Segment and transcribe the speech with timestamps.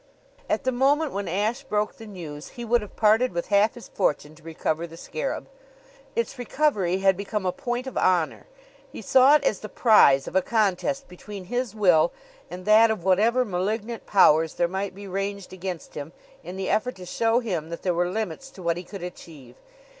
[0.49, 3.87] At the moment when Ashe broke the news he would have parted with half his
[3.89, 5.47] fortune to recover the scarab.
[6.15, 8.47] Its recovery had become a point of honor.
[8.91, 12.11] He saw it as the prize of a contest between his will
[12.49, 16.13] and that of whatever malignant powers there might be ranged against him
[16.43, 19.53] in the effort to show him that there were limits to what he could achieve.